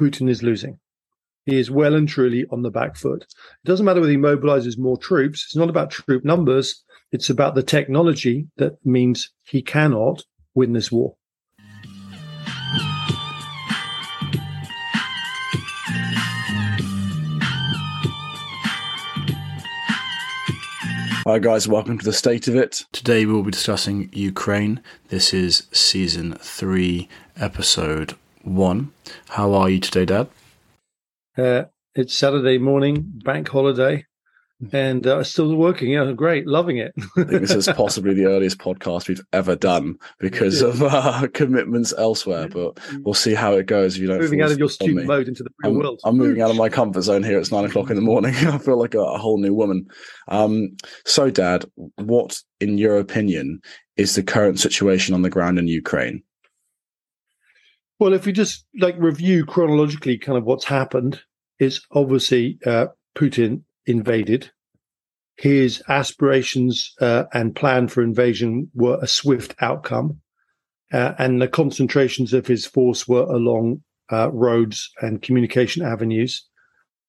[0.00, 0.78] Putin is losing.
[1.44, 3.22] He is well and truly on the back foot.
[3.22, 5.44] It doesn't matter whether he mobilizes more troops.
[5.44, 6.82] It's not about troop numbers.
[7.12, 10.22] It's about the technology that means he cannot
[10.54, 11.16] win this war.
[21.26, 22.86] Hi, guys, welcome to the state of it.
[22.92, 24.80] Today we will be discussing Ukraine.
[25.08, 27.06] This is season three,
[27.36, 28.92] episode one.
[29.28, 30.28] How are you today, Dad?
[31.36, 31.64] Uh,
[31.94, 34.04] it's Saturday morning, bank holiday
[34.72, 35.90] and uh, still working.
[35.90, 36.92] Yeah, great, loving it.
[37.16, 41.94] I think this is possibly the earliest podcast we've ever done because of uh, commitments
[41.96, 42.48] elsewhere.
[42.48, 43.96] But we'll see how it goes.
[43.96, 46.00] If you don't moving out of your student mode into the real I'm, world.
[46.04, 47.38] I'm moving out of my comfort zone here.
[47.38, 48.34] It's nine o'clock in the morning.
[48.36, 49.86] I feel like a, a whole new woman.
[50.28, 51.64] Um, so, Dad,
[51.96, 53.60] what, in your opinion,
[53.96, 56.22] is the current situation on the ground in Ukraine?
[58.00, 61.20] Well, if we just like review chronologically, kind of what's happened
[61.58, 64.50] is obviously uh, Putin invaded.
[65.36, 70.18] His aspirations uh, and plan for invasion were a swift outcome,
[70.94, 76.48] uh, and the concentrations of his force were along uh, roads and communication avenues.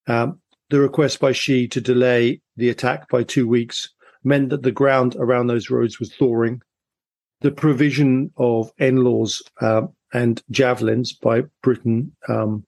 [0.07, 3.87] Um, the request by Xi to delay the attack by two weeks
[4.25, 6.61] meant that the ground around those roads was thawing.
[7.39, 12.65] The provision of NLAWs uh, and javelins by Britain um,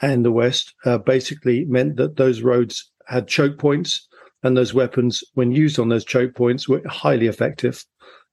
[0.00, 4.06] and the West uh, basically meant that those roads had choke points,
[4.42, 7.84] and those weapons, when used on those choke points, were highly effective.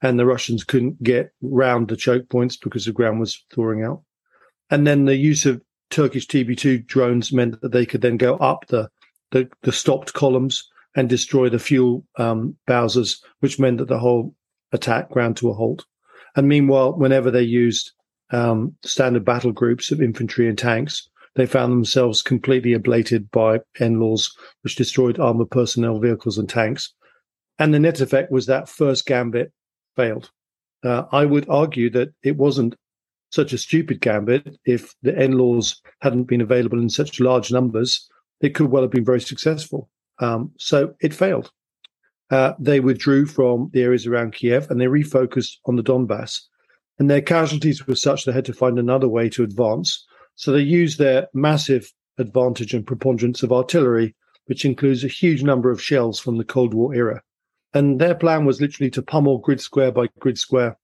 [0.01, 4.01] And the Russians couldn't get round the choke points because the ground was thawing out.
[4.69, 8.67] And then the use of Turkish TB2 drones meant that they could then go up
[8.67, 8.89] the
[9.31, 14.35] the, the stopped columns and destroy the fuel um, bowsers, which meant that the whole
[14.73, 15.85] attack ground to a halt.
[16.35, 17.93] And meanwhile, whenever they used
[18.31, 24.31] um, standard battle groups of infantry and tanks, they found themselves completely ablated by NLAWs,
[24.63, 26.93] which destroyed armored personnel vehicles and tanks.
[27.59, 29.51] And the net effect was that first gambit
[29.95, 30.29] failed.
[30.83, 32.75] Uh, I would argue that it wasn't
[33.31, 34.57] such a stupid gambit.
[34.65, 38.09] If the NLAWs hadn't been available in such large numbers,
[38.41, 39.89] it could well have been very successful.
[40.19, 41.51] Um, so it failed.
[42.29, 46.39] Uh, they withdrew from the areas around Kiev and they refocused on the Donbass.
[47.01, 50.05] And their casualties were such they had to find another way to advance.
[50.35, 55.71] So they used their massive advantage and preponderance of artillery, which includes a huge number
[55.71, 57.23] of shells from the Cold War era.
[57.73, 60.77] And their plan was literally to pummel grid square by grid square,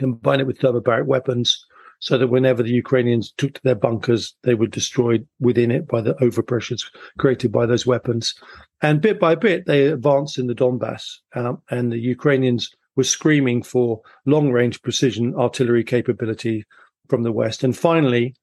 [0.00, 1.64] combine it with thermobaric weapons,
[2.00, 6.00] so that whenever the Ukrainians took to their bunkers, they were destroyed within it by
[6.00, 6.82] the overpressures
[7.16, 8.34] created by those weapons.
[8.82, 11.04] And bit by bit, they advanced in the Donbass,
[11.36, 16.64] um, and the Ukrainians were screaming for long range precision artillery capability
[17.08, 17.64] from the West.
[17.64, 18.34] And finally,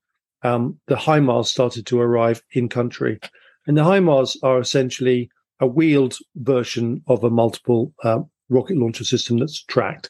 [0.44, 3.20] um, the HIMARS started to arrive in country.
[3.68, 5.30] And the HIMARS are essentially
[5.60, 8.20] a wheeled version of a multiple uh,
[8.50, 10.10] rocket launcher system that's tracked.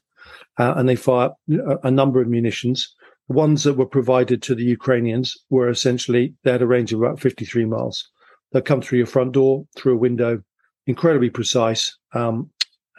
[0.58, 1.32] Uh, and they fire
[1.84, 2.94] a, number of munitions.
[3.28, 7.02] The ones that were provided to the Ukrainians were essentially, they had a range of
[7.02, 8.10] about 53 miles.
[8.52, 10.42] They'll come through your front door, through a window,
[10.88, 12.50] incredibly precise um,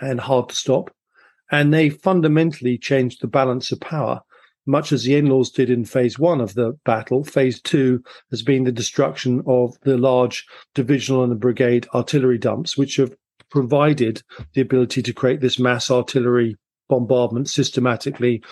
[0.01, 0.91] and hard to stop.
[1.53, 4.23] And they fundamentally changed the balance of power
[4.67, 7.25] much as the NLAWs did in phase one of the battle.
[7.25, 12.77] Phase two has been the destruction of the large divisional and the brigade artillery dumps,
[12.77, 13.15] which have
[13.51, 14.23] provided
[14.55, 16.57] the ability to create this mass artillery
[16.89, 18.43] bombardment systematically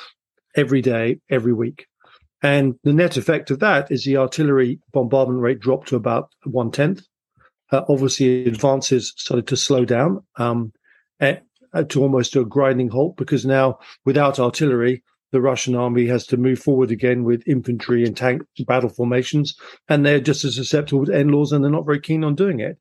[0.56, 1.86] every day, every week.
[2.42, 6.70] And the net effect of that is the artillery bombardment rate dropped to about one
[6.70, 7.02] tenth.
[7.70, 10.72] Uh, obviously, advances started to slow down um,
[11.20, 16.26] at, Uh, to almost a grinding halt because now, without artillery, the Russian army has
[16.26, 19.54] to move forward again with infantry and tank battle formations,
[19.88, 22.78] and they're just as susceptible to NLAWs, and they're not very keen on doing it.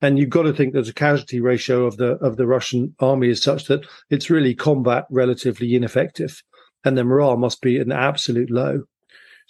[0.00, 3.28] And you've got to think that the casualty ratio of the of the Russian army
[3.28, 6.42] is such that it's really combat relatively ineffective,
[6.84, 8.84] and the morale must be an absolute low.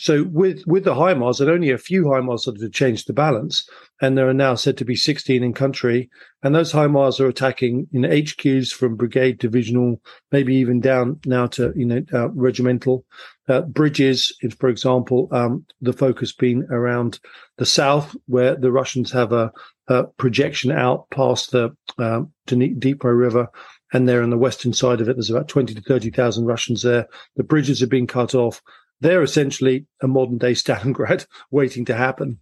[0.01, 3.69] So with with the HIMARS, and only a few HIMARS that have changed the balance,
[4.01, 6.09] and there are now said to be 16 in country.
[6.43, 10.01] And those HIMARS are attacking know, HQs from brigade, divisional,
[10.33, 13.05] maybe even down now to you know uh, regimental
[13.51, 14.35] uh, bridges.
[14.41, 17.21] If for example, um, the focus being around
[17.59, 19.53] the south, where the Russians have a,
[19.89, 23.49] a projection out past the um, Dnipro River.
[23.93, 27.09] And there on the western side of it, there's about 20 to 30,000 Russians there.
[27.35, 28.63] The bridges are being cut off
[29.01, 32.39] they're essentially a modern day Stalingrad waiting to happen.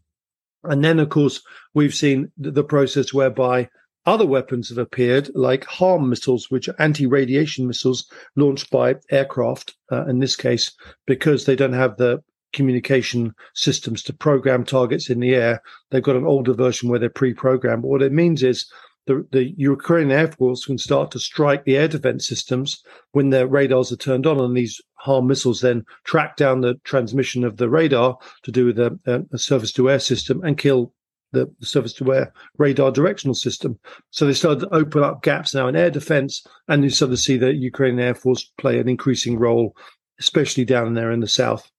[0.65, 1.41] And then, of course,
[1.75, 3.69] we've seen the process whereby
[4.07, 9.77] other weapons have appeared, like HARM missiles, which are anti radiation missiles launched by aircraft,
[9.93, 10.73] uh, in this case,
[11.07, 12.23] because they don't have the
[12.53, 15.63] communication systems to program targets in the air.
[15.91, 17.83] They've got an older version where they're pre-programmed.
[17.83, 18.71] But what it means is
[19.07, 22.83] the, the Ukrainian Air Force can start to strike the air defense systems
[23.13, 27.45] when their radars are turned on, and these HARM missiles then track down the transmission
[27.45, 30.93] of the radar to do with a, a surface to air system and kill
[31.33, 33.79] the, the surface to air radar directional system.
[34.11, 37.37] So they started to open up gaps now in air defense, and you of see
[37.37, 39.77] the Ukrainian Air Force play an increasing role,
[40.19, 41.71] especially down there in the south.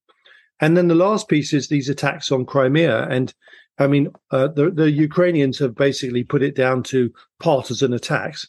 [0.60, 3.07] And then the last piece is these attacks on Crimea.
[3.07, 3.33] And
[3.77, 8.45] I mean, uh, the, the Ukrainians have basically put it down to partisan attacks.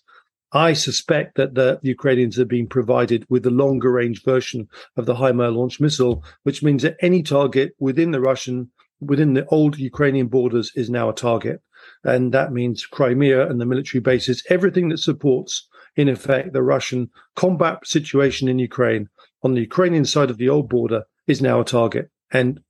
[0.52, 5.14] I suspect that the Ukrainians have been provided with the longer range version of the
[5.14, 8.70] HIMARS launch missile, which means that any target within the Russian,
[9.00, 11.62] within the old Ukrainian borders is now a target.
[12.04, 17.10] And that means Crimea and the military bases, everything that supports, in effect, the Russian
[17.36, 19.08] combat situation in Ukraine
[19.42, 22.10] on the Ukrainian side of the old border is now a target.
[22.32, 22.60] And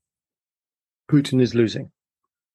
[1.10, 1.90] Putin is losing.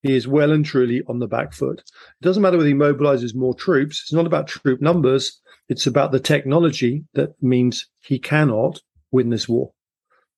[0.06, 1.80] He is well and truly on the back foot.
[1.80, 4.04] It doesn't matter whether he mobilizes more troops.
[4.04, 5.42] It's not about troop numbers.
[5.68, 8.82] It's about the technology that means he cannot
[9.12, 9.72] win this war.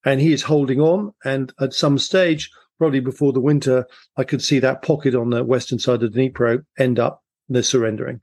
[0.05, 1.11] And he is holding on.
[1.25, 3.85] And at some stage, probably before the winter,
[4.15, 7.21] I could see that pocket on the western side of Dnipro end up
[7.59, 8.21] surrendering.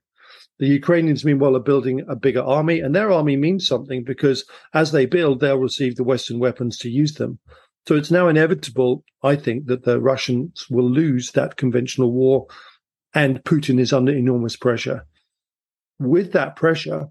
[0.61, 4.93] The Ukrainians, meanwhile, are building a bigger army, and their army means something because as
[4.93, 7.39] they build, they'll receive the Western weapons to use them.
[7.87, 12.47] So it's now inevitable, I think, that the Russians will lose that conventional war
[13.15, 15.07] and Putin is under enormous pressure.
[15.99, 17.09] With that pressure,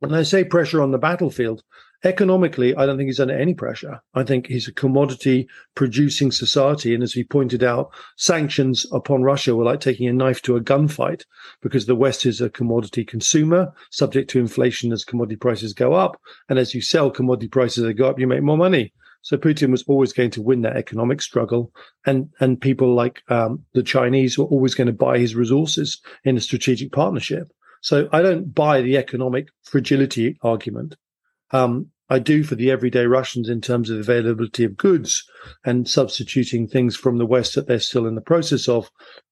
[0.00, 1.62] when I say pressure on the battlefield,
[2.04, 4.00] economically, I don't think he's under any pressure.
[4.12, 6.94] I think he's a commodity producing society.
[6.94, 10.60] And as we pointed out, sanctions upon Russia were like taking a knife to a
[10.60, 11.24] gunfight
[11.62, 16.20] because the West is a commodity consumer, subject to inflation as commodity prices go up.
[16.50, 18.92] And as you sell commodity prices, they go up, you make more money.
[19.24, 21.72] So Putin was always going to win that economic struggle,
[22.04, 26.36] and and people like um, the Chinese were always going to buy his resources in
[26.36, 27.50] a strategic partnership.
[27.80, 30.96] So I don't buy the economic fragility argument.
[31.52, 35.24] Um, I do for the everyday Russians in terms of availability of goods
[35.64, 38.90] and substituting things from the West that they're still in the process of,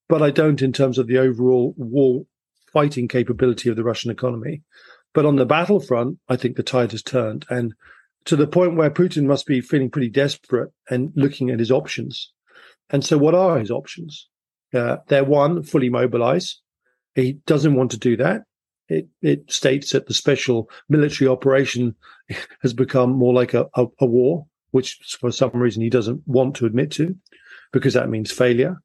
[0.08, 2.24] but I don't in terms of the overall war
[2.72, 4.62] fighting capability of the Russian economy.
[5.12, 7.44] But on the battlefront, I think the tide has turned.
[7.50, 7.74] And
[8.24, 12.32] to the point where Putin must be feeling pretty desperate and looking at his options.
[12.90, 14.28] And so, what are his options?
[14.72, 16.60] Uh, they're one, fully mobilize.
[17.14, 18.42] He doesn't want to do that.
[18.88, 21.94] It, it states that the special military operation
[22.62, 26.56] has become more like a, a, a war, which for some reason he doesn't want
[26.56, 27.16] to admit to,
[27.72, 28.76] because that means failure.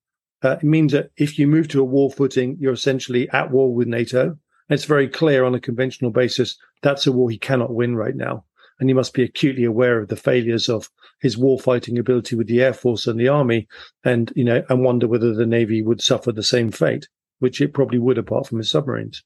[0.43, 3.73] Uh, it means that if you move to a war footing, you're essentially at war
[3.73, 4.37] with NATO.
[4.69, 8.43] It's very clear on a conventional basis that's a war he cannot win right now
[8.79, 10.89] and he must be acutely aware of the failures of
[11.19, 13.67] his warfighting ability with the air force and the army,
[14.03, 17.07] and you know, and wonder whether the navy would suffer the same fate,
[17.39, 19.23] which it probably would, apart from his submarines.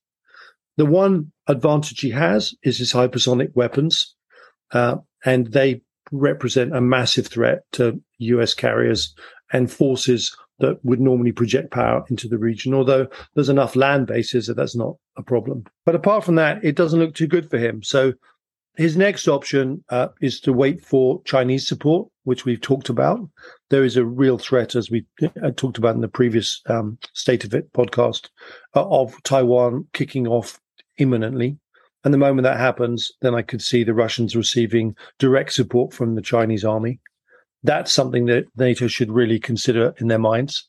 [0.78, 4.16] The one advantage he has is his hypersonic weapons,
[4.72, 5.82] uh, and they
[6.12, 8.54] represent a massive threat to U.S.
[8.54, 9.14] carriers
[9.54, 12.74] and forces that would normally project power into the region.
[12.74, 15.66] Although there's enough land bases that that's not a problem.
[15.86, 17.84] But apart from that, it doesn't look too good for him.
[17.84, 18.14] So
[18.78, 23.20] his next option uh, is to wait for Chinese support, which we've talked about.
[23.70, 25.06] There is a real threat, as we
[25.44, 28.30] uh, talked about in the previous um, State of It podcast,
[28.76, 30.60] uh, of Taiwan kicking off
[30.98, 31.58] imminently.
[32.04, 36.16] And the moment that happens, then I could see the Russians receiving direct support from
[36.16, 37.00] the Chinese army.
[37.64, 40.68] That's something that NATO should really consider in their minds.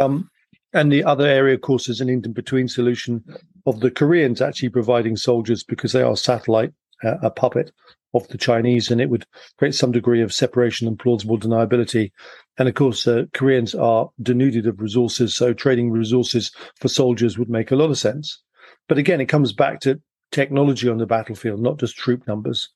[0.00, 0.30] Um,
[0.72, 3.24] and the other area, of course, is an in between solution
[3.66, 7.72] of the Koreans actually providing soldiers because they are satellite a puppet
[8.14, 9.26] of the Chinese, and it would
[9.58, 12.12] create some degree of separation and plausible deniability.
[12.58, 17.48] And of course, uh, Koreans are denuded of resources, so trading resources for soldiers would
[17.48, 18.40] make a lot of sense.
[18.88, 22.68] But again, it comes back to technology on the battlefield, not just troop numbers.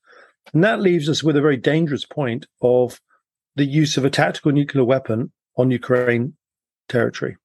[0.54, 3.00] And that leaves us with a very dangerous point of
[3.56, 6.34] the use of a tactical nuclear weapon on Ukraine
[6.88, 7.36] territory.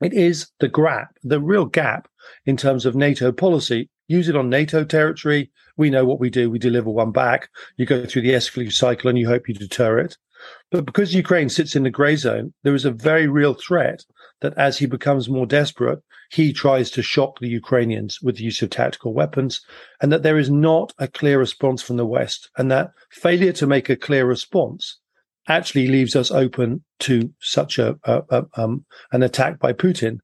[0.00, 2.08] It is the gap, the real gap
[2.46, 5.50] in terms of NATO policy use it on NATO territory.
[5.76, 6.50] We know what we do.
[6.50, 7.48] We deliver one back.
[7.76, 10.18] You go through the escalation cycle and you hope you deter it.
[10.70, 14.04] But because Ukraine sits in the grey zone, there is a very real threat
[14.40, 16.00] that as he becomes more desperate,
[16.30, 19.60] he tries to shock the Ukrainians with the use of tactical weapons,
[20.00, 23.66] and that there is not a clear response from the West, and that failure to
[23.66, 24.98] make a clear response
[25.48, 30.18] actually leaves us open to such a, a, a um, an attack by Putin.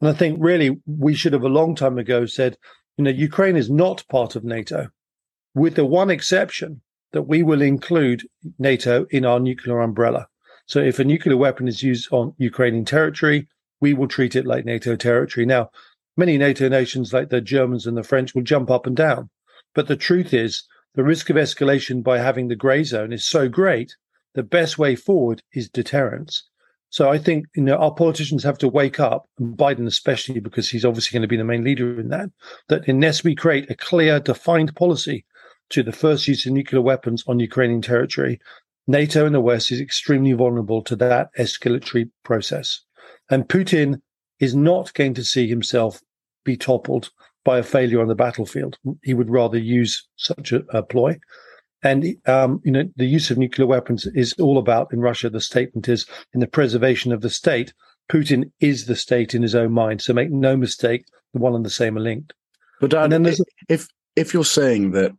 [0.00, 2.56] And I think really we should have a long time ago said
[2.96, 4.88] you know, Ukraine is not part of NATO,
[5.54, 6.80] with the one exception
[7.12, 8.26] that we will include
[8.58, 10.28] NATO in our nuclear umbrella.
[10.66, 13.48] So if a nuclear weapon is used on Ukrainian territory,
[13.80, 15.46] we will treat it like NATO territory.
[15.46, 15.70] Now,
[16.16, 19.30] many NATO nations, like the Germans and the French, will jump up and down.
[19.74, 23.48] But the truth is, the risk of escalation by having the grey zone is so
[23.48, 23.94] great,
[24.34, 26.48] the best way forward is deterrence.
[26.96, 30.70] So I think you know our politicians have to wake up, and Biden especially, because
[30.70, 32.30] he's obviously going to be the main leader in that.
[32.68, 35.26] That unless we create a clear, defined policy
[35.68, 38.40] to the first use of nuclear weapons on Ukrainian territory,
[38.86, 42.80] NATO and the West is extremely vulnerable to that escalatory process.
[43.28, 44.00] And Putin
[44.40, 46.00] is not going to see himself
[46.46, 47.10] be toppled
[47.44, 48.78] by a failure on the battlefield.
[49.02, 51.20] He would rather use such a, a ploy.
[51.86, 55.30] And um, you know, the use of nuclear weapons is all about in Russia.
[55.30, 57.72] The statement is in the preservation of the state.
[58.10, 60.02] Putin is the state in his own mind.
[60.02, 62.32] So make no mistake, the one and the same are linked.
[62.80, 63.36] But Dan, and then
[63.68, 65.12] if if you're saying that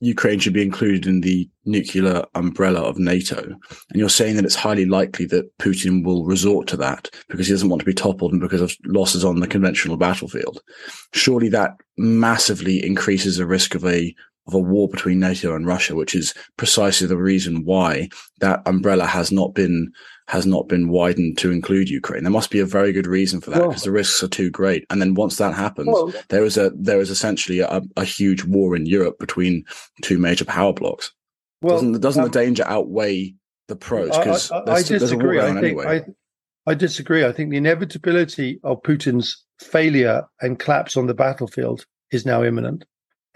[0.00, 3.42] Ukraine should be included in the nuclear umbrella of NATO.
[3.42, 3.58] And
[3.94, 7.68] you're saying that it's highly likely that Putin will resort to that because he doesn't
[7.68, 10.62] want to be toppled and because of losses on the conventional battlefield.
[11.12, 14.14] Surely that massively increases the risk of a
[14.46, 18.08] of a war between NATO and Russia, which is precisely the reason why
[18.40, 19.92] that umbrella has not been
[20.28, 22.22] has not been widened to include Ukraine.
[22.22, 24.48] There must be a very good reason for that because well, the risks are too
[24.48, 24.86] great.
[24.88, 28.44] And then once that happens, well, there is a there is essentially a, a, huge
[28.44, 29.64] war in Europe between
[30.02, 31.12] two major power blocks.
[31.62, 33.34] Well, doesn't doesn't um, the danger outweigh
[33.66, 34.16] the pros?
[34.16, 35.40] Because I, I, I, disagree.
[35.40, 36.02] I think anyway.
[36.66, 37.24] I, I disagree.
[37.24, 42.84] I think the inevitability of Putin's failure and collapse on the battlefield is now imminent.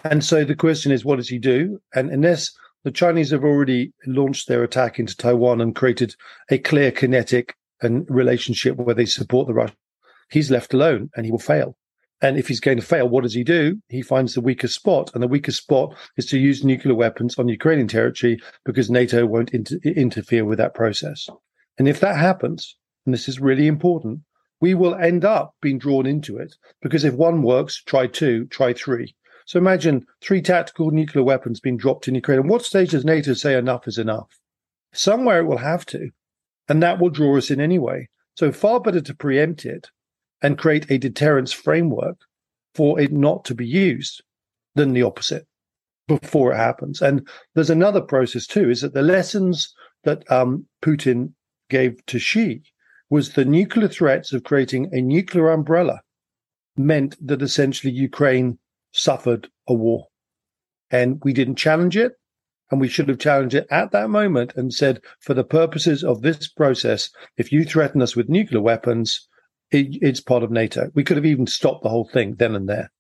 [0.05, 1.81] And so the question is, what does he do?
[1.95, 2.53] And unless
[2.85, 6.15] the Chinese have already launched their attack into Taiwan and created
[6.51, 9.79] a clear kinetic and relationship where they support the Russians.
[10.31, 11.77] He's left alone and he will fail.
[12.21, 13.81] And if he's going to fail, what does he do?
[13.89, 15.11] He finds the weakest spot.
[15.15, 19.51] And the weakest spot is to use nuclear weapons on Ukrainian territory because NATO won't
[19.51, 21.29] inter- interfere with that process.
[21.79, 24.21] And if that happens, and this is really important,
[24.61, 28.73] we will end up being drawn into it because if one works, try two, try
[28.73, 29.15] three.
[29.47, 32.41] So imagine three tactical nuclear weapons being dropped in Ukraine.
[32.41, 34.39] And what stage does NATO say enough is enough?
[34.93, 36.11] Somewhere it will have to,
[36.69, 38.09] and that will draw us in anyway.
[38.37, 39.91] So far better to preempt it
[40.43, 42.17] and create a deterrence framework
[42.75, 44.23] for it not to be used
[44.75, 45.47] than the opposite
[46.09, 47.01] before it happens.
[47.01, 49.75] And there's another process too, is that the lessons
[50.05, 51.33] that um, Putin
[51.71, 52.63] gave to Xi
[53.11, 56.01] was the nuclear threats of creating a nuclear umbrella
[56.77, 58.59] meant that essentially Ukraine
[58.95, 60.07] suffered a war.
[60.91, 62.13] And we didn't challenge it.
[62.71, 66.23] And we should have challenged it at that moment and said, for the purposes of
[66.23, 69.29] this process, if you threaten us with nuclear weapons,
[69.71, 70.91] it, it's part of NATO.
[70.95, 72.91] We could have even stopped the whole thing then and there.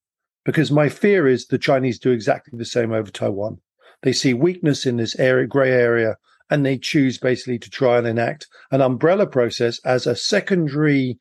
[0.44, 3.58] Because my fear is the Chinese do exactly the same over Taiwan.
[4.02, 6.18] They see weakness in this area, gray area,
[6.50, 11.18] and they choose basically to try and enact an umbrella process as a secondary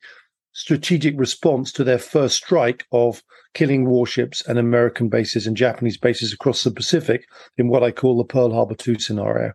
[0.54, 6.32] strategic response to their first strike of killing warships and American bases and Japanese bases
[6.32, 7.26] across the Pacific
[7.58, 9.52] in what I call the Pearl Harbor 2 scenario.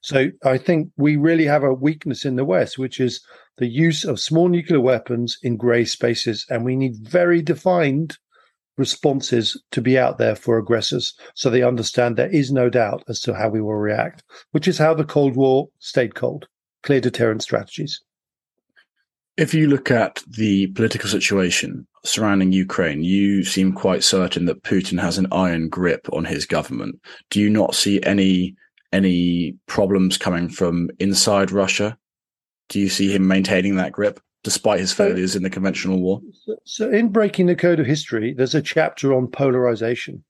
[0.00, 3.24] So I think we really have a weakness in the West, which is
[3.58, 6.44] the use of small nuclear weapons in gray spaces.
[6.50, 8.18] And we need very defined
[8.76, 13.20] responses to be out there for aggressors so they understand there is no doubt as
[13.20, 16.48] to how we will react, which is how the Cold War stayed cold.
[16.82, 18.00] Clear deterrent strategies.
[19.36, 25.00] If you look at the political situation surrounding Ukraine, you seem quite certain that Putin
[25.00, 27.00] has an iron grip on his government.
[27.30, 28.54] Do you not see any
[28.92, 31.96] any problems coming from inside Russia?
[32.68, 36.20] Do you see him maintaining that grip despite his failures in the conventional war?
[36.64, 40.24] So, in Breaking the Code of History, there's a chapter on polarization.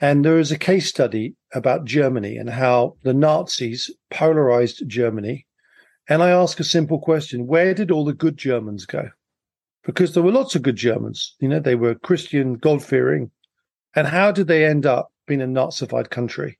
[0.00, 5.46] And there is a case study about Germany and how the Nazis polarized Germany
[6.08, 9.10] and I ask a simple question where did all the good Germans go?
[9.84, 11.34] Because there were lots of good Germans.
[11.40, 13.30] You know, they were Christian, God fearing.
[13.94, 16.58] And how did they end up being a Nazified country?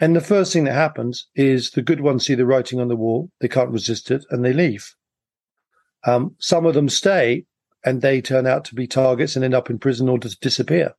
[0.00, 2.96] And the first thing that happens is the good ones see the writing on the
[2.96, 4.94] wall, they can't resist it, and they leave.
[6.04, 7.44] Um, some of them stay
[7.84, 10.94] and they turn out to be targets and end up in prison or just disappear.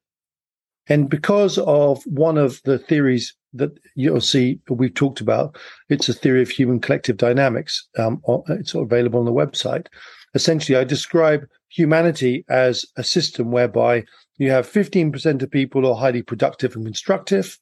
[0.88, 5.58] And because of one of the theories that you'll see we've talked about.
[5.90, 7.88] It's a theory of human collective dynamics.
[7.98, 9.88] Um, it's available on the website.
[10.36, 14.04] Essentially, I describe humanity as a system whereby
[14.38, 17.58] you have 15% of people who are highly productive and constructive.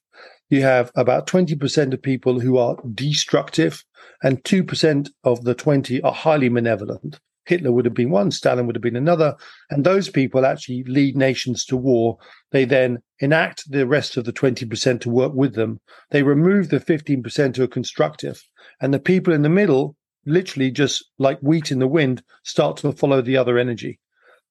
[0.50, 3.84] You have about 20% of people who are destructive,
[4.22, 7.20] and 2% of the 20 are highly malevolent.
[7.48, 9.34] Hitler would have been one, Stalin would have been another.
[9.70, 12.18] And those people actually lead nations to war.
[12.50, 15.80] They then enact the rest of the 20% to work with them.
[16.10, 18.42] They remove the 15% who are constructive.
[18.82, 22.92] And the people in the middle, literally just like wheat in the wind, start to
[22.92, 23.98] follow the other energy.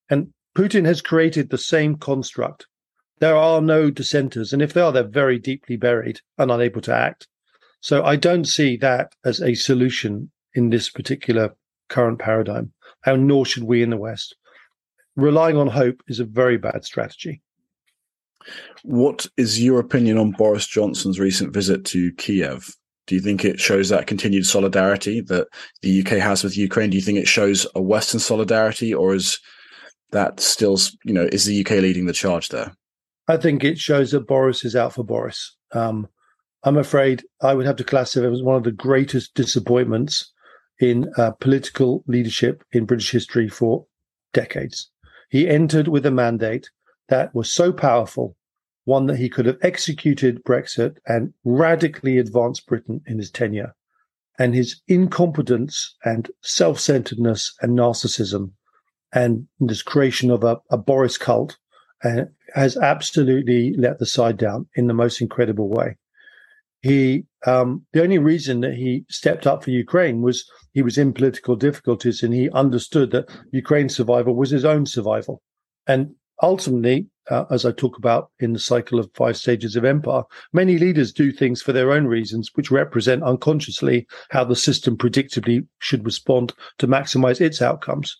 [0.09, 2.65] And Putin has created the same construct.
[3.19, 4.53] There are no dissenters.
[4.53, 7.27] And if they are, they're very deeply buried and unable to act.
[7.79, 11.55] So I don't see that as a solution in this particular
[11.89, 12.71] current paradigm,
[13.05, 14.35] and nor should we in the West.
[15.15, 17.41] Relying on hope is a very bad strategy.
[18.83, 22.75] What is your opinion on Boris Johnson's recent visit to Kiev?
[23.07, 25.47] Do you think it shows that continued solidarity that
[25.81, 26.89] the UK has with Ukraine?
[26.89, 29.39] Do you think it shows a Western solidarity, or is
[30.11, 32.75] that still, you know, is the UK leading the charge there?
[33.27, 35.55] I think it shows that Boris is out for Boris.
[35.71, 36.07] Um,
[36.63, 40.31] I'm afraid I would have to classify it as one of the greatest disappointments
[40.79, 43.85] in uh, political leadership in British history for
[44.33, 44.89] decades.
[45.29, 46.69] He entered with a mandate
[47.09, 48.35] that was so powerful,
[48.85, 53.75] one that he could have executed Brexit and radically advanced Britain in his tenure.
[54.39, 58.51] And his incompetence and self centeredness and narcissism
[59.11, 61.57] and this creation of a, a Boris cult
[62.03, 65.95] uh, has absolutely let the side down in the most incredible way
[66.81, 71.13] he um, the only reason that he stepped up for Ukraine was he was in
[71.13, 75.41] political difficulties and he understood that Ukraine's survival was his own survival.
[75.87, 76.13] And
[76.43, 80.77] ultimately, uh, as I talk about in the cycle of five stages of empire, many
[80.77, 86.03] leaders do things for their own reasons, which represent unconsciously how the system predictably should
[86.03, 88.15] respond to maximize its outcomes.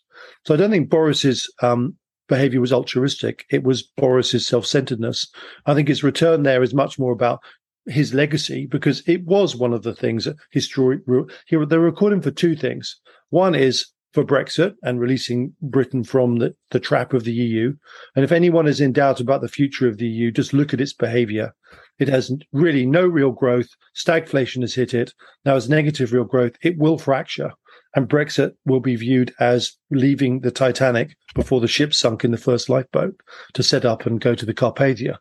[0.46, 1.98] So I don't think Boris's um,
[2.29, 3.46] behavior was altruistic.
[3.51, 5.29] It was Boris's self-centeredness.
[5.65, 7.41] I think his return there is much more about
[7.88, 11.00] his legacy because it was one of the things that history
[11.48, 13.00] here they're recording for two things.
[13.29, 17.74] One is for Brexit and releasing Britain from the, the trap of the EU.
[18.15, 20.82] And if anyone is in doubt about the future of the EU, just look at
[20.82, 21.53] its behavior.
[22.00, 23.67] It has really no real growth.
[23.96, 25.13] Stagflation has hit it.
[25.46, 27.51] Now, as negative real growth, it will fracture.
[27.96, 32.38] And Brexit will be viewed as leaving the Titanic before the ship sunk in the
[32.38, 33.16] first lifeboat
[33.53, 35.18] to set up and go to the Carpathia.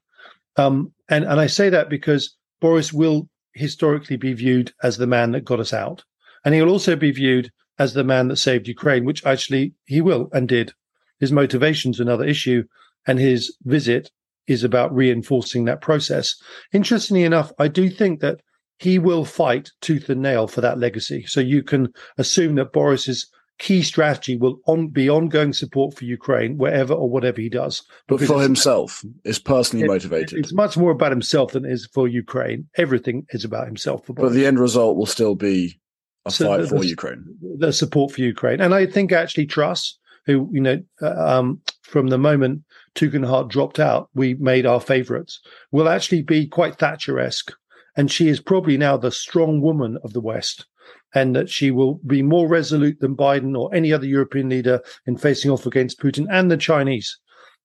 [0.56, 5.32] Um, and, and I say that because Boris will historically be viewed as the man
[5.32, 6.04] that got us out.
[6.44, 10.28] And he'll also be viewed as the man that saved Ukraine, which actually he will
[10.32, 10.72] and did.
[11.18, 12.64] His motivation's another issue,
[13.06, 14.10] and his visit
[14.46, 16.36] is about reinforcing that process.
[16.72, 18.40] Interestingly enough, I do think that
[18.78, 21.24] he will fight tooth and nail for that legacy.
[21.26, 23.26] So you can assume that Boris's
[23.58, 27.82] key strategy will on, be ongoing support for Ukraine wherever or whatever he does.
[28.06, 30.38] But for himself, is personally it, motivated.
[30.38, 32.68] It's much more about himself than it is for Ukraine.
[32.76, 34.02] Everything is about himself.
[34.06, 35.80] but the end result will still be
[36.26, 37.24] a so fight the, for the, Ukraine.
[37.58, 42.08] The support for Ukraine, and I think actually Truss, who you know, uh, um, from
[42.08, 42.62] the moment
[42.94, 45.40] Tugendhat dropped out, we made our favourites,
[45.70, 47.52] will actually be quite Thatcher-esque,
[47.96, 50.66] and she is probably now the strong woman of the West
[51.14, 55.16] and that she will be more resolute than Biden or any other European leader in
[55.16, 57.18] facing off against Putin and the Chinese.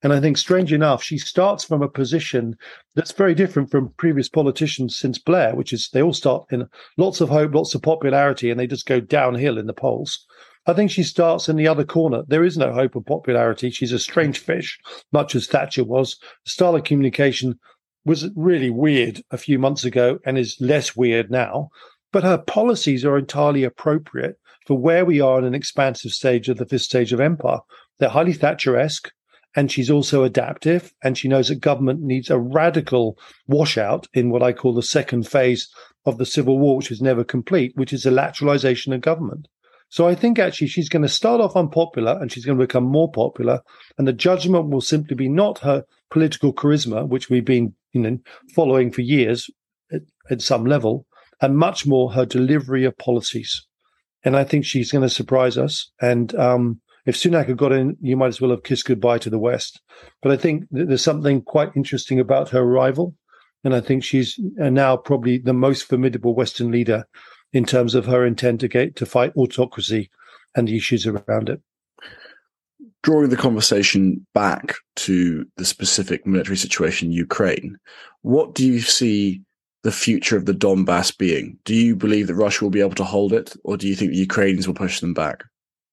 [0.03, 2.55] And I think, strange enough, she starts from a position
[2.95, 6.65] that's very different from previous politicians since Blair, which is they all start in
[6.97, 10.25] lots of hope, lots of popularity, and they just go downhill in the polls.
[10.65, 12.23] I think she starts in the other corner.
[12.27, 13.69] There is no hope of popularity.
[13.69, 14.79] She's a strange fish,
[15.11, 16.17] much as Thatcher was.
[16.45, 17.59] The style of communication
[18.05, 21.69] was really weird a few months ago and is less weird now
[22.11, 26.57] but her policies are entirely appropriate for where we are in an expansive stage of
[26.57, 27.59] the fifth stage of empire.
[27.99, 29.11] They're highly Thatcher-esque,
[29.55, 34.43] and she's also adaptive, and she knows that government needs a radical washout in what
[34.43, 35.69] I call the second phase
[36.05, 39.47] of the civil war, which is never complete, which is the lateralization of government.
[39.89, 42.85] So I think actually she's going to start off unpopular and she's going to become
[42.85, 43.59] more popular.
[43.97, 48.17] And the judgment will simply be not her political charisma, which we've been you know,
[48.55, 49.49] following for years
[49.91, 51.05] at, at some level,
[51.41, 53.65] and much more her delivery of policies.
[54.23, 55.91] And I think she's going to surprise us.
[55.99, 59.29] And um, if Sunak had got in, you might as well have kissed goodbye to
[59.29, 59.81] the West.
[60.21, 63.15] But I think there's something quite interesting about her arrival.
[63.63, 67.05] And I think she's uh, now probably the most formidable Western leader
[67.53, 70.09] in terms of her intent to get to fight autocracy
[70.55, 71.61] and the issues around it.
[73.03, 77.77] Drawing the conversation back to the specific military situation in Ukraine,
[78.21, 79.41] what do you see
[79.83, 81.57] the future of the Donbass being?
[81.65, 84.11] Do you believe that Russia will be able to hold it, or do you think
[84.11, 85.43] the Ukrainians will push them back?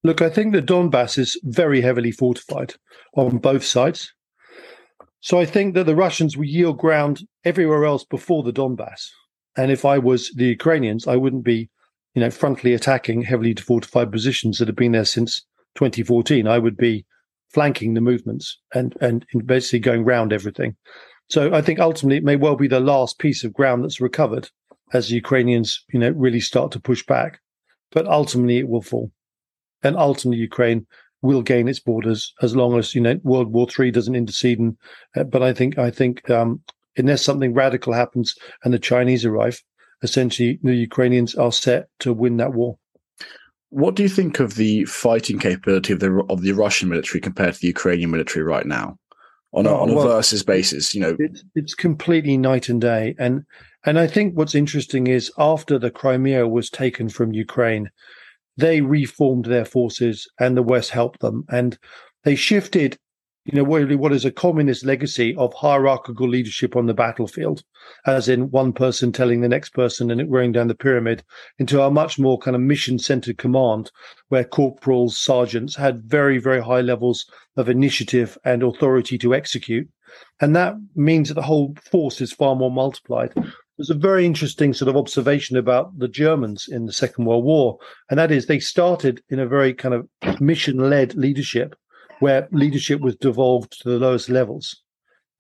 [0.05, 2.75] Look, I think the Donbass is very heavily fortified
[3.17, 4.13] on both sides.
[5.21, 9.09] So I think that the Russians will yield ground everywhere else before the Donbass.
[9.57, 11.69] And if I was the Ukrainians, I wouldn't be,
[12.15, 15.43] you know, frontally attacking heavily fortified positions that have been there since
[15.75, 17.05] 2014, I would be
[17.49, 20.77] flanking the movements and and basically going round everything.
[21.29, 24.51] So I think ultimately it may well be the last piece of ground that's recovered
[24.93, 27.41] as the Ukrainians, you know, really start to push back.
[27.93, 29.11] But ultimately it will fall.
[29.83, 30.87] And ultimately Ukraine
[31.23, 34.59] will gain its borders as long as, you know, World War Three doesn't intercede.
[34.59, 34.77] And,
[35.17, 36.63] uh, but I think, I think, um,
[36.97, 39.63] unless something radical happens and the Chinese arrive,
[40.03, 42.79] essentially the Ukrainians are set to win that war.
[43.71, 47.55] What do you think of the fighting capability of the of the Russian military compared
[47.55, 48.99] to the Ukrainian military right now?
[49.53, 50.95] On a, oh, on a well, versus basis.
[50.95, 53.15] You know, it's, it's completely night and day.
[53.19, 53.45] And
[53.85, 57.91] and I think what's interesting is after the Crimea was taken from Ukraine,
[58.57, 61.79] they reformed their forces, and the West helped them, and
[62.25, 62.99] they shifted
[63.51, 67.63] you know, what, what is a communist legacy of hierarchical leadership on the battlefield,
[68.05, 71.25] as in one person telling the next person and it running down the pyramid,
[71.59, 73.91] into a much more kind of mission centered command
[74.29, 77.25] where corporals, sergeants had very, very high levels
[77.57, 79.89] of initiative and authority to execute.
[80.43, 83.33] And that means that the whole force is far more multiplied.
[83.79, 87.79] There's a very interesting sort of observation about the Germans in the Second World War,
[88.11, 90.07] and that is they started in a very kind of
[90.39, 91.75] mission led leadership
[92.21, 94.83] where leadership was devolved to the lowest levels.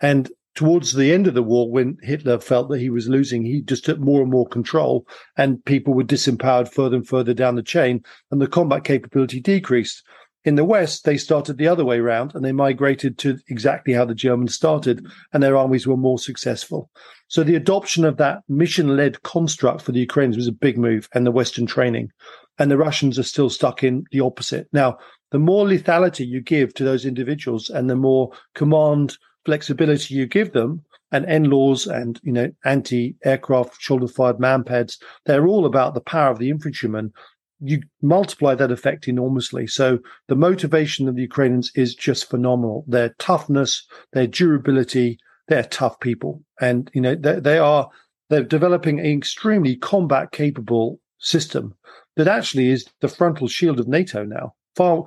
[0.00, 3.62] And towards the end of the war, when Hitler felt that he was losing, he
[3.62, 7.62] just took more and more control, and people were disempowered further and further down the
[7.62, 10.02] chain, and the combat capability decreased.
[10.44, 14.04] In the West, they started the other way around and they migrated to exactly how
[14.04, 16.90] the Germans started, and their armies were more successful.
[17.26, 21.08] So the adoption of that mission led construct for the Ukrainians was a big move,
[21.12, 22.10] and the Western training.
[22.58, 24.68] And the Russians are still stuck in the opposite.
[24.72, 24.98] Now,
[25.30, 30.52] the more lethality you give to those individuals and the more command flexibility you give
[30.52, 36.38] them, and NLAWs and you know anti-aircraft shoulder-fired manpads, they're all about the power of
[36.38, 37.12] the infantryman.
[37.60, 39.66] You multiply that effect enormously.
[39.66, 42.84] So the motivation of the Ukrainians is just phenomenal.
[42.86, 47.88] Their toughness, their durability, they're tough people, and you know they, they are
[48.28, 51.74] they're developing an extremely combat capable system
[52.16, 55.04] that actually is the frontal shield of NATO now far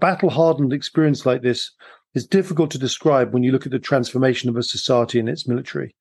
[0.00, 1.70] battle hardened experience like this
[2.14, 5.46] is difficult to describe when you look at the transformation of a society and its
[5.46, 5.94] military.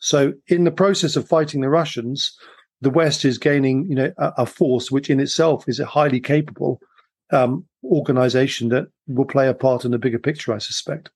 [0.00, 2.36] So, in the process of fighting the Russians,
[2.80, 6.20] the West is gaining, you know, a, a force which in itself is a highly
[6.20, 6.80] capable
[7.30, 11.10] um, organization that will play a part in the bigger picture, I suspect.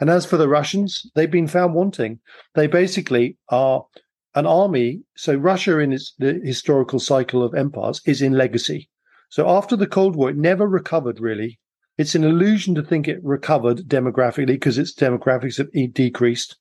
[0.00, 2.20] And as for the Russians, they've been found wanting.
[2.54, 3.84] They basically are
[4.34, 5.02] an army.
[5.16, 8.88] So Russia, in its the historical cycle of empires, is in legacy.
[9.32, 11.58] So after the Cold War, it never recovered really.
[11.96, 16.58] It's an illusion to think it recovered demographically because its demographics have decreased.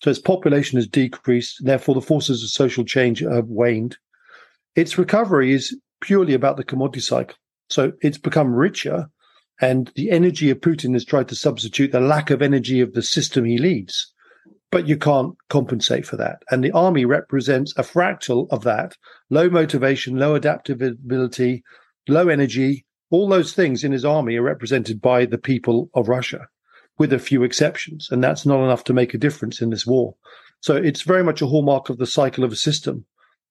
[0.00, 1.64] So its population has decreased.
[1.64, 3.96] Therefore, the forces of social change have waned.
[4.76, 7.34] Its recovery is purely about the commodity cycle.
[7.70, 9.08] So it's become richer,
[9.60, 13.02] and the energy of Putin has tried to substitute the lack of energy of the
[13.02, 14.14] system he leads.
[14.70, 16.44] But you can't compensate for that.
[16.52, 18.96] And the army represents a fractal of that
[19.28, 21.64] low motivation, low adaptability,
[22.08, 26.48] low energy, all those things in his army are represented by the people of Russia,
[26.98, 28.08] with a few exceptions.
[28.10, 30.14] And that's not enough to make a difference in this war.
[30.60, 33.04] So it's very much a hallmark of the cycle of a system.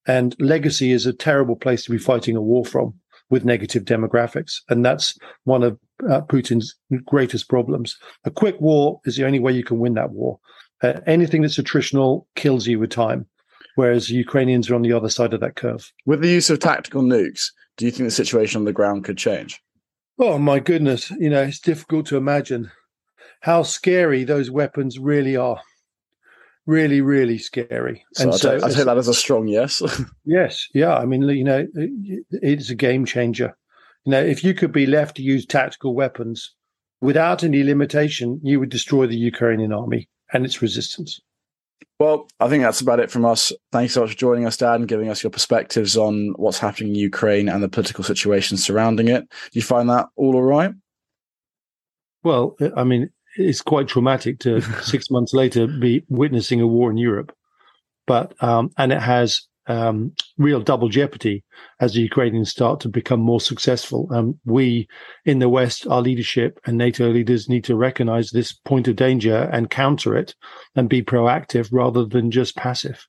[0.06, 2.94] And legacy is a terrible place to be fighting a war from
[3.30, 4.56] with negative demographics.
[4.68, 5.78] And that's one of
[6.10, 6.74] uh, Putin's
[7.06, 7.96] greatest problems.
[8.24, 10.38] A quick war is the only way you can win that war.
[10.82, 13.26] Uh, anything that's attritional kills you with time,
[13.76, 15.92] whereas Ukrainians are on the other side of that curve.
[16.04, 19.18] With the use of tactical nukes, do you think the situation on the ground could
[19.18, 19.62] change?
[20.18, 21.10] Oh my goodness!
[21.10, 22.70] You know, it's difficult to imagine
[23.40, 25.60] how scary those weapons really are.
[26.66, 28.04] Really, really scary.
[28.14, 29.82] So and I so I take that as a strong yes.
[30.24, 30.96] yes, yeah.
[30.96, 33.56] I mean, you know, it's a game changer.
[34.04, 36.54] You know, if you could be left to use tactical weapons
[37.00, 41.20] without any limitation, you would destroy the Ukrainian army and its resistance.
[41.98, 43.52] Well, I think that's about it from us.
[43.70, 46.90] Thanks so much for joining us, Dan, and giving us your perspectives on what's happening
[46.90, 49.28] in Ukraine and the political situation surrounding it.
[49.28, 50.72] Do you find that all all right?
[52.24, 56.96] Well, I mean, it's quite traumatic to six months later be witnessing a war in
[56.96, 57.34] Europe,
[58.06, 61.44] but um, and it has um, real double jeopardy
[61.80, 64.08] as the Ukrainians start to become more successful.
[64.10, 64.88] Um, we
[65.24, 69.48] in the West, our leadership and NATO leaders need to recognize this point of danger
[69.52, 70.34] and counter it
[70.74, 73.06] and be proactive rather than just passive.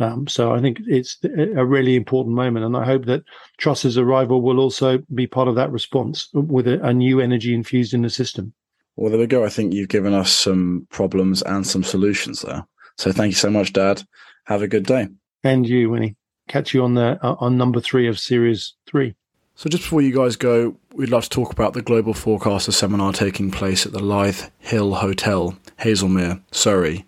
[0.00, 3.24] Um, so I think it's a really important moment, and I hope that
[3.58, 7.94] Truss's arrival will also be part of that response with a, a new energy infused
[7.94, 8.52] in the system.
[8.94, 9.44] Well, there we go.
[9.44, 12.64] I think you've given us some problems and some solutions there.
[12.96, 14.04] So thank you so much, Dad.
[14.46, 15.08] Have a good day
[15.44, 16.16] and you, Winnie.
[16.48, 19.14] Catch you on the uh, on number three of series three.
[19.54, 23.12] So, just before you guys go, we'd love to talk about the Global Forecaster seminar
[23.12, 27.04] taking place at the Lythe Hill Hotel, Haslemere, Surrey,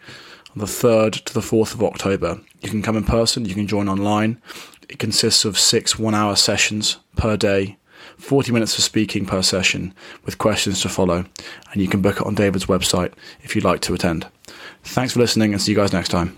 [0.50, 2.40] on the 3rd to the 4th of October.
[2.60, 4.42] You can come in person, you can join online.
[4.88, 7.78] It consists of six one hour sessions per day,
[8.18, 11.24] 40 minutes for speaking per session, with questions to follow,
[11.72, 13.12] and you can book it on David's website
[13.42, 14.26] if you'd like to attend.
[14.82, 16.36] Thanks for listening and see you guys next time.